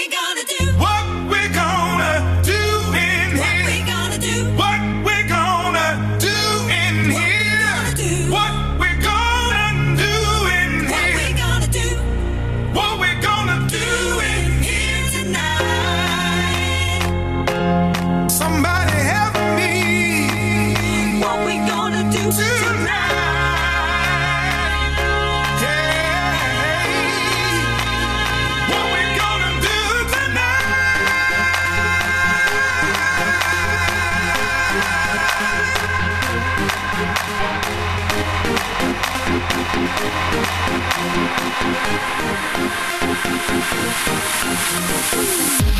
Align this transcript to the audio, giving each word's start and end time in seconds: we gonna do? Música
we 0.00 0.08
gonna 0.08 0.44
do? 0.44 0.59
Música 43.60 45.79